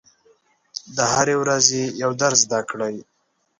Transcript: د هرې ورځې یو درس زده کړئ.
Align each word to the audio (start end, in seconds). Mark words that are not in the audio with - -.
د 0.95 0.97
هرې 1.13 1.35
ورځې 1.41 1.81
یو 2.01 2.11
درس 2.21 2.39
زده 2.45 2.59
کړئ. 2.69 2.95